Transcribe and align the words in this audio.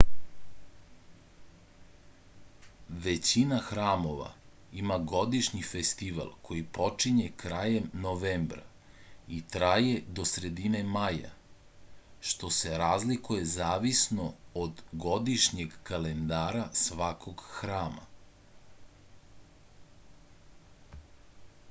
većina 3.07 3.57
hramova 3.65 4.29
ima 4.83 4.95
godišnji 5.11 5.59
festival 5.71 6.31
koji 6.47 6.63
počinje 6.77 7.25
krajem 7.43 7.91
novembra 8.05 8.63
i 9.39 9.41
traje 9.57 9.99
do 10.19 10.25
sredine 10.31 10.81
maja 10.95 11.33
što 12.31 12.49
se 12.61 12.73
razlikuje 12.85 13.45
zavisno 13.57 14.31
od 14.63 14.81
godišnjeg 15.05 15.75
kalendara 15.91 16.63
svakog 16.85 17.43
hrama 17.59 18.09